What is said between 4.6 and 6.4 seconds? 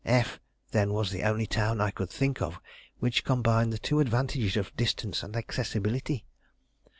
distance and accessibility.